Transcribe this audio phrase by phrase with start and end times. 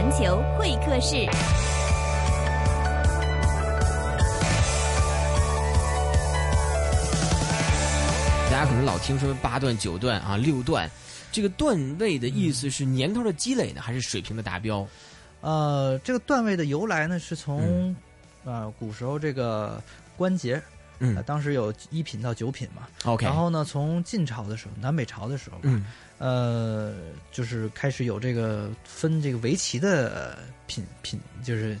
[0.00, 1.26] 环球会客室。
[8.46, 10.90] 大家可能老听说八段、九段啊、六段，
[11.30, 14.88] 这个段位的意思是年头的积累呢，还是水平的达标？
[15.42, 17.96] 呃，这个段位的由来呢，是从嗯
[18.44, 19.82] 呃古时候这个
[20.16, 20.58] 关节，
[21.00, 22.86] 嗯呃当时有一品到九品嘛。
[23.04, 25.84] OK，然后呢，从晋朝的时候，南北朝的时候吧，嗯
[26.18, 26.94] 呃，
[27.32, 31.78] 就是开始有这个分这个围棋的品品，就是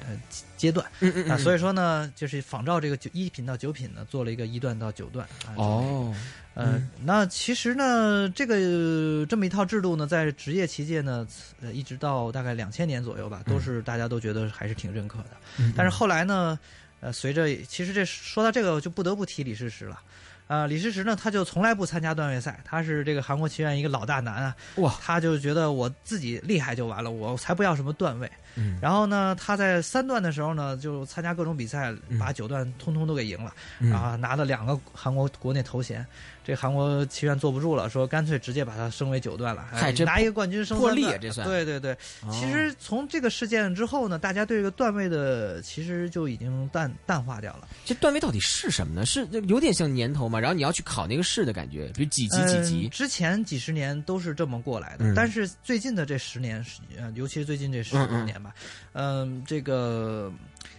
[0.00, 0.16] 呃
[0.56, 5.54] 阶段嗯嗯啊，所以以说呢，就是仿照这个九一品到九品呢，做了一个一段到九段啊。
[5.56, 6.14] 哦，
[6.54, 11.26] 呃嗯，那其实呢，这个这么一套制度呢，在职业棋界呢，
[11.60, 15.30] 呃，一直到大概两千年左右吧，都是大家都觉得还是挺认可的。
[15.58, 16.56] 嗯但是后来呢，
[17.00, 20.00] 呃，随着其实这说到这个，就不得不提李世石了。
[20.46, 24.56] 啊、李世石呢，他就从来不参加段位赛，他是这个韩国棋院一个老大难啊。
[24.78, 28.28] 哇，他就觉得我自己厉害就完了，我才不要什么段位。
[28.56, 36.04] 嗯然后呢，他在三段的时候呢，就参加各种比赛，嗯把九段通通都给赢了，嗯然后拿了两个韩国国内头衔。
[36.42, 47.68] 这韩国棋院坐不住了，说干脆直接把它升为九段了，嗨这拿一个冠军升破例啊这算对对对，哦其实从这个事件之后呢，大家对这个段位的其实就已经淡淡化掉了。
[47.84, 49.04] 这段位到底是什么呢？
[49.04, 52.90] 是有点像年头嘛，然后你要去考那个试的感觉，比如几级几级嗯。
[52.90, 56.64] 之前几十年都是这么过来的，嗯但是最近的这十年，
[56.96, 58.54] 呃，尤其是最近这十年吧，
[58.92, 60.32] 嗯、这个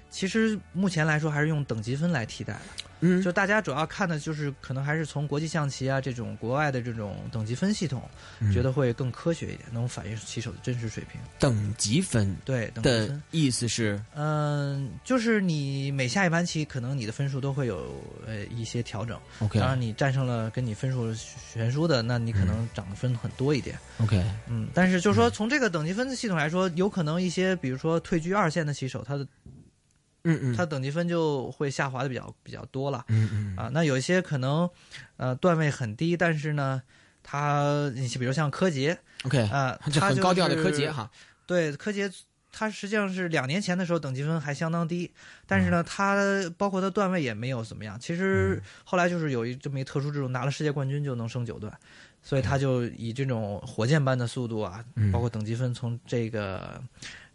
[0.10, 2.60] 其实目前来说还是用等级分来替代的。
[3.04, 8.04] 嗯，就大家主要看的就是可能还是从国际象棋啊这种国外的这种等级分系统，
[8.40, 11.20] 嗯觉得会更科学一点，能反映棋手的真实水平。
[11.40, 13.24] 等级分对，等级的分。
[13.32, 19.20] 意思是，嗯，就是你每下一盘棋，可能你的分数都会有呃一些调整。
[19.40, 23.80] OK 当然，你战胜了跟你分数悬殊的，那你可能涨的分很多一点。
[23.98, 29.26] OK，嗯，但是就是说，从这个等级分的系统来说，有可能一些，比如说退居二线的棋手，他的
[30.24, 33.04] 嗯嗯，他等级分就会下滑的比较比较多了。
[33.08, 33.56] 嗯嗯。
[33.56, 33.70] 啊。
[33.74, 34.70] 那有一些可能，
[35.18, 36.82] 呃，段位很低，但是呢，
[37.24, 41.10] 他你比如像柯洁 OK，啊，这他就很高调的柯洁哈，
[41.46, 42.12] 对，柯洁
[42.52, 45.12] 他实际上是两年前的时候等级分还相当低，
[45.48, 45.72] 但是嗯。
[45.72, 46.18] 呢，他
[46.58, 48.00] 包括他段位也没有怎么样。
[48.00, 51.72] 其实后来就是有一这么一特殊制度，拿了世界冠军就能升九段，
[52.22, 55.12] 所以他就以这种火箭般的速度啊，嗯。
[55.12, 56.82] 包括等级分从这个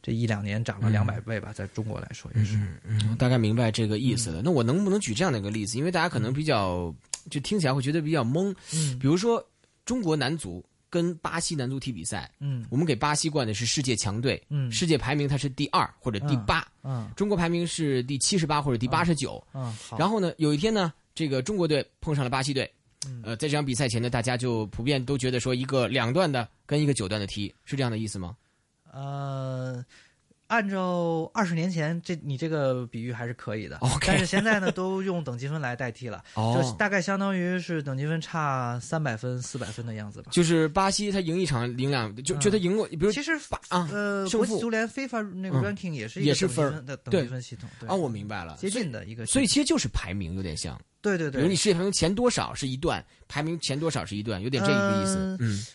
[0.07, 2.57] 这一两年涨了两百倍吧，在中国来说也是。
[2.57, 4.41] 嗯嗯，大概明白这个意思了。
[4.41, 5.77] 那我能不能举这样的一个例子？
[5.77, 6.95] 因为大家可能比较
[7.29, 8.55] 就听起来会觉得比较懵。
[8.73, 9.45] 嗯比如说
[9.85, 19.45] 中国男足跟巴西男足踢比赛，嗯我们给巴西冠的是世界强队，嗯世界排名它是第二或者第八，嗯中国排名是第七十八或者第八十九。
[19.55, 19.99] 嗯，好。
[19.99, 22.71] 然后呢，有一天呢，这个中国队碰上了巴西队，
[23.09, 28.37] 嗯呃，在这场比赛前呢，大家就普遍都觉得说一个两段的跟一个九段的踢是这样的意思吗？
[28.97, 29.85] 呃，
[30.47, 40.31] 按照二十年前这你这个比喻还是可以的但是现在呢都用等级分来代替了， 哦就大概相当于是等级分差三百分、四百分的样子吧。
[40.33, 55.37] 就是巴西他赢一场赢两，就嗯就他赢过，比如其实法啊呃，国际足联非法那个嗯 ranking 也是一也是分的等对级分系统，对啊，我明白了，接近的一个所以其实就是排名有点像，对对对比如你世界排名前多少是一段，排名前多少是一段，有点这一个意思呃。
[55.41, 55.67] 嗯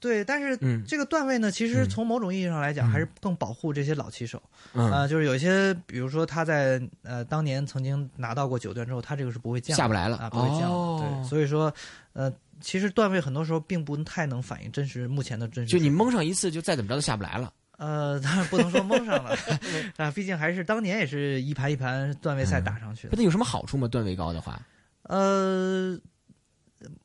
[0.00, 4.42] 对，但是嗯这个段位呢，其实嗯从某种意义上来讲，还是更保护这些老棋手。
[4.72, 10.72] 嗯，啊，就是有一些，比如说他在呃当年曾经拿到过九段之后，他这个是不会降下不来了啊，不会降。
[10.72, 11.72] 哦对，所以说
[12.14, 15.78] 呃，其实段位很多时候并不太能反映真实目前的真实就。
[15.78, 17.52] 你蒙上一次，就再怎么着都下不来了。
[17.80, 19.34] 呃，当然不能说蒙上了
[19.96, 23.10] 啊，毕竟还是当年也是一盘一盘段位赛打上去的。
[23.10, 23.88] 不那有什么好处吗？
[23.88, 24.60] 段位高的话，
[25.04, 25.98] 呃，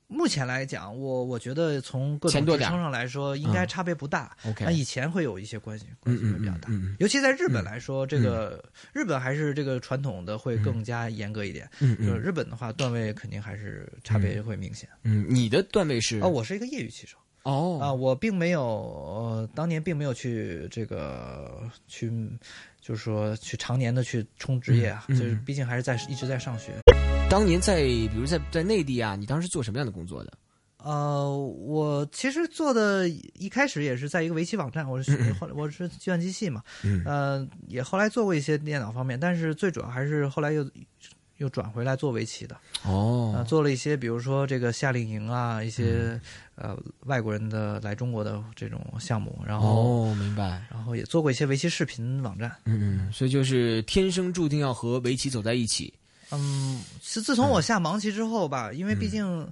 [0.08, 4.36] 目前来讲，我我觉得从各钱多点儿种支撑上来说，应该嗯差别不大。
[4.46, 6.70] OK 那以前会有一些关系，关系会比较大。
[6.70, 11.70] 嗯嗯尤其在日本来说，这个日本还是这个传统的会更加严格一点。
[11.80, 14.88] 嗯就是嗯日本的话，段位肯定还是差别会明显。
[15.04, 22.12] 嗯，你的段位是啊，我是一个业余棋手哦啊，我并没有呃，当年并没有去这个去，
[22.80, 26.74] 就是说去常年的去冲职业啊，就是毕竟还是在一直在上学。
[27.28, 30.32] 当年在比如在在内地啊，你当时做什么样的工作的？
[30.78, 40.66] 呃，我其实做的一开始也是在一个围棋网站，我是学后来我是计算机系嘛，嗯呃，也后来做过一些电脑方面，但是最主要还是后来又
[41.38, 42.56] 又转回来做围棋的，
[42.86, 46.20] 呃，哦，做了一些比如说这个夏令营啊，一些、
[46.56, 50.66] 呃外国人的来中国的这种项目，然后、哦，明白。
[50.72, 52.50] 然后也做过一些围棋视频网站。
[52.66, 55.94] 嗯嗯，所以就是天生注定要和围棋走在一起。
[56.32, 59.48] 嗯，是自从我下盲棋之后吧，因为毕竟。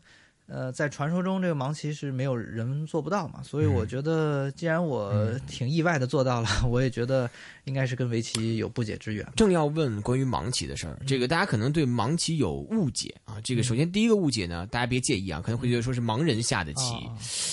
[0.46, 7.32] 呃，在传说中，这个盲棋是没有人做不到嘛，所以我觉得，既然我挺意外的做到了， 我也觉得
[7.64, 9.26] 应该是跟围棋有不解之缘。
[9.38, 13.38] 正要问关于盲棋的事儿，这个大家可能对盲棋有误解啊。
[13.42, 16.94] 这个首先第一个误解呢，大家别介意啊，可能会觉得说是盲人下的棋。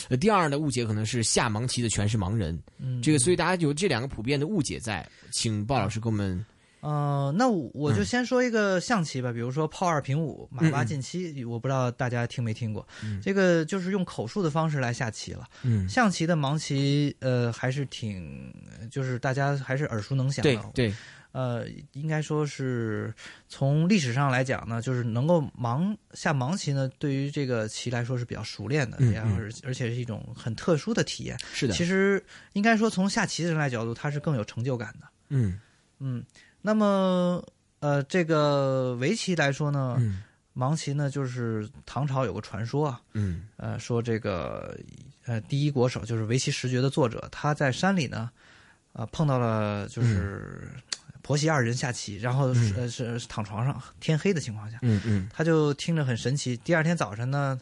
[0.09, 2.61] 呃，第二呢误解可能是下盲棋的全是盲人。
[2.77, 6.45] 嗯，这个所以大家有这两个普遍的误解在，请鲍老师给我们。
[6.81, 12.87] 呃，那我就先说一个象棋吧，比如说炮二平五，马八进七，我不知道大家听没听过，
[13.23, 15.47] 这个就是用口述的方式来下棋了。
[15.63, 18.51] 嗯，象棋的盲棋，呃，还是挺，
[18.91, 20.71] 就是大家还是耳熟能详的。
[20.73, 20.95] 对对，
[21.33, 23.13] 呃，应该说是
[23.47, 31.37] 从历史上来讲呢，就是能够盲下盲棋呢，对于这个棋来说是比较熟练的，然后而且是一种很特殊的体验。
[31.53, 32.25] 是的，其实
[32.55, 35.07] 应该说从下棋的人来角度，他是更有成就感的。
[35.29, 35.61] 嗯
[35.99, 36.25] 嗯。
[36.63, 37.43] 那么，
[37.81, 39.97] 呃，这个围棋来说呢，
[40.55, 44.77] 盲棋呢，就是唐朝有个传说啊，嗯，呃，说这个，
[45.25, 48.31] 呃，第一国手就是围棋十绝的作者，他在山里呢，
[48.93, 50.69] 啊，碰到了就是
[51.23, 56.57] 婆媳二人下棋，然后呃是躺床上，天黑的情况下，嗯嗯，他就听着很神奇。
[56.59, 57.59] 第二天早晨呢。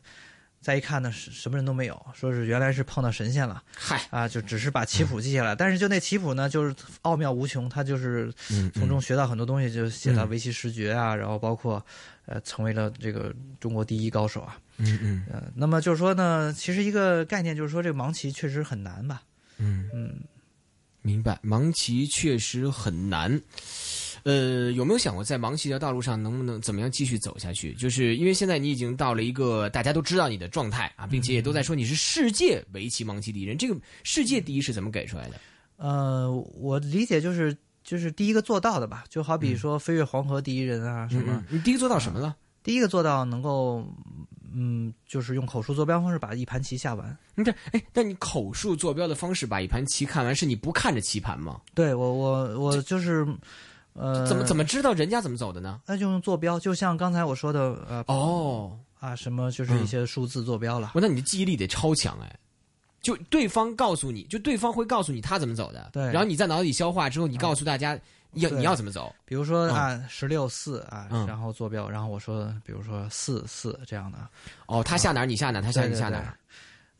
[0.61, 3.63] 再一看呢，什什么人都没有，说是原来是碰到神仙了。
[3.77, 8.33] 嗨啊，就只是把棋谱记下来，但是就那棋谱呢，就是奥妙无穷，他就是
[8.75, 11.85] 从中学到很多东西，就写到围棋十诀啊，然后包括
[12.27, 14.59] 呃，成为了这个中国第一高手啊。
[14.79, 15.25] 嗯嗯。
[15.31, 19.23] 呃，那么就是说呢，其实一个概念就是说，这个盲棋确实很难吧？
[19.59, 20.21] 嗯嗯，
[21.03, 23.41] 明白，盲棋确实很难。
[24.29, 27.73] 呃，有没有想过在盲棋的道路上能不能怎么样继续走下去？
[27.73, 33.57] 就是因为现在你已经到了一个大家都知道你的状态啊，并且也都在说你是世界围棋盲棋第一人。
[33.57, 35.41] 这个世界第一是怎么给出来的？
[35.79, 36.31] 呃，
[36.61, 41.43] 我理解就是就是第一个做到的吧，就好比说飞越黄河第一人啊什么。
[41.49, 42.37] 你第一个做到什么了？
[42.63, 43.83] 第一个做到能够，
[44.53, 47.17] 嗯，就是用口述坐标方式把一盘棋下完。
[47.35, 51.63] 你这，哎，但你口述坐标的方式把一盘棋看完，是你不看着棋盘吗？
[51.73, 53.27] 对我，我我就是。
[53.95, 55.81] 呃，怎么怎么知道人家怎么走的呢？
[55.87, 60.93] 那就用坐标，就像刚才我说的，呃，哦，啊，什么就是一些数字坐标了。
[60.95, 62.39] 那你的记忆力得超强哎！
[63.01, 67.99] 就对方告诉你就对方会告诉你他怎么走的，对，然后你在脑子里消化之后，你告诉大家
[68.33, 69.15] 要你要怎么走。
[69.25, 74.19] 比如说啊，十六四啊，然后坐标，然后我说，比如说四四这样的。
[74.67, 76.37] 哦，他下哪儿你下哪儿，他下你下哪儿。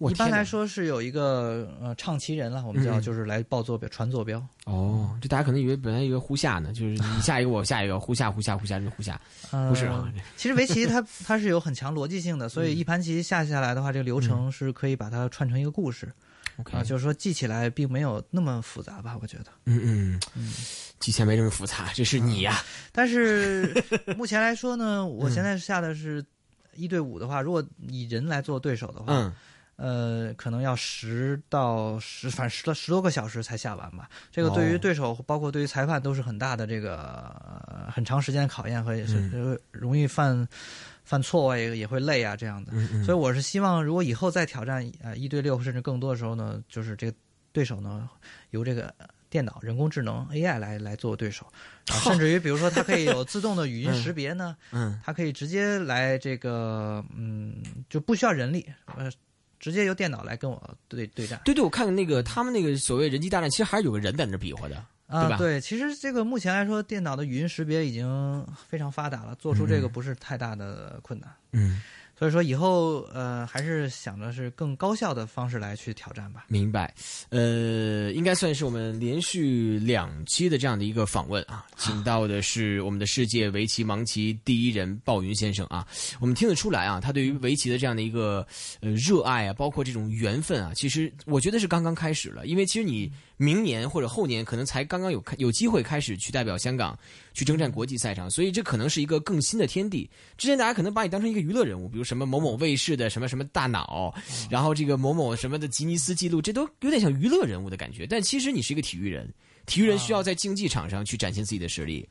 [0.01, 4.41] 一般来说是有一个呃唱棋人了，我们叫就是来报坐标、传坐标。
[4.65, 9.21] 哦，就大家可能以为本来以为呼下呢，就是你下一个我下一个，呼下呼下呼下就互下，
[9.69, 10.09] 不是啊。
[10.37, 16.13] 其实围棋它它是有很强逻辑性的，所以一盘棋下下来的话，这个流程是可以把它串成一个故事。
[16.85, 19.17] 就是说记起来并没有那么复杂吧？
[19.23, 19.47] 我觉得。
[19.67, 20.53] 嗯嗯嗯，
[20.99, 22.61] 记起来没这么复杂，这是你呀。
[22.91, 23.73] 但是
[24.17, 26.25] 目前来说呢，我现在下的是
[26.75, 29.33] 一对五的话，如果以人来做对手的话，嗯。
[29.79, 34.11] 呃，可能要十到十，反正十到十多个小时才下完吧。
[34.33, 40.49] 这个对于对手，包括对于裁判，都是很大的这个很长时间的考验和也是容易犯
[41.05, 42.73] 犯错误也也会累啊这样的。
[43.05, 47.17] 所以我是希望，如果以后再挑战呃一对六甚至更多的时候呢，就是这个
[47.53, 48.11] 对手呢
[48.51, 48.93] 由这个
[49.31, 51.47] 电脑人工智能 AI 来来做对手，
[52.03, 58.67] 甚至于比如说它可以有自动的语音识别呢，嗯，它可以直接来这个嗯就不需要人力
[58.97, 59.09] 呃。
[59.59, 61.41] 直接由电脑来跟我对对战。
[61.45, 65.37] 对对，我看那个他们那个所谓人机大战，其实还是有个人在那比划的，对吧？
[65.37, 71.31] 对，其实这个目前来说，电脑的语音识别已经非常发达了，做出这个不是太大的困难。
[71.53, 71.81] 嗯。
[72.19, 76.47] 所以说以后呃还是想着是更高效的方式来去挑战吧。
[76.49, 76.93] 明白，
[77.29, 85.87] 呃，应该算是我们连续两期的这样的一个访问啊，请到的是我们的世界围棋盲棋第一人鲍云先生啊。
[86.21, 88.47] 我们听得出来啊，他对于围棋的这样的一个
[88.81, 93.13] 呃热爱啊，包括这种缘分啊，其实我觉得是刚刚开始了，因为其实你。
[93.41, 96.99] 明年或者后年可能才刚刚有开有机会开始去代表香港
[97.33, 100.11] 去征战国际赛场，所以这可能是一个更新的天地。
[100.37, 104.15] 之前大家可能把你当成一个娱乐人物，比如什么某某卫视的什么什么大脑，
[104.49, 108.07] 然后这个某某什么的吉尼斯纪录，这都有点像娱乐人物的感觉。
[108.07, 109.31] 但其实你是一个体育人，
[109.67, 112.09] 体育人需要在竞技场上去展现自己的实力。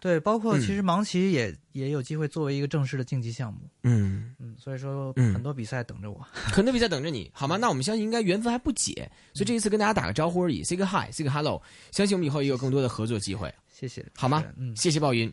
[0.00, 3.60] 对，包括其实盲棋也也有机会作为一个正式的竞技项目。
[3.82, 7.58] 嗯嗯，所以说很多比赛等着我，很多比赛等着你，好吗？
[7.58, 13.52] 那我们相信应该缘分还不解，所以这一次跟大家打个招呼而已，say 个 hi，say 个 hello，相信我们以后也有更多的合作机会。
[13.70, 14.42] 谢谢，好吗？
[14.56, 15.32] 嗯，谢谢鲍云。